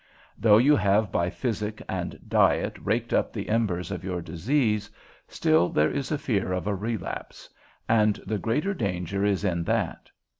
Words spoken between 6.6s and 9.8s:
a relapse; and the greater danger is in